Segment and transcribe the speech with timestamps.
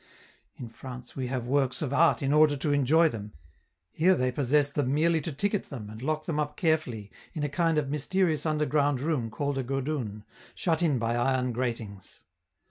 [0.55, 3.33] In France we have works of art in order to enjoy them;
[3.91, 7.49] here they possess them merely to ticket them and lock them up carefully in a
[7.49, 10.23] kind of mysterious underground room called a 'godoun',
[10.55, 12.21] shut in by iron gratings.